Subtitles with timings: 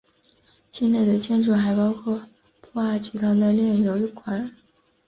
[0.71, 2.27] 境内的建筑还包括
[2.59, 4.51] 布阿集团的炼油厂等。